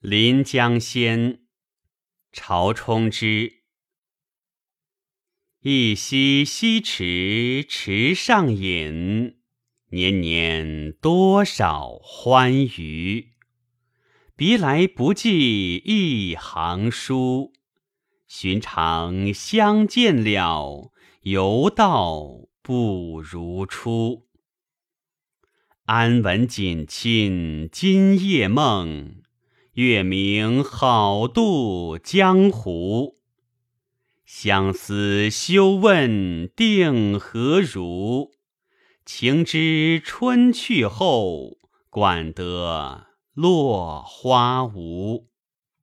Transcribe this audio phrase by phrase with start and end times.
[0.00, 1.34] 临江仙》
[2.32, 3.64] 朝冲之。
[5.60, 9.36] 一溪溪池池上饮，
[9.90, 13.32] 年年多少欢愉。
[14.34, 17.52] 别来不记一行书，
[18.26, 20.90] 寻常相见了，
[21.24, 24.26] 犹道不如初。
[25.84, 29.19] 安稳锦衾今夜梦。
[29.80, 33.16] 月明好渡江湖，
[34.26, 38.30] 相思休问定何如？
[39.06, 41.56] 情知春去后，
[41.88, 45.29] 管得落花无。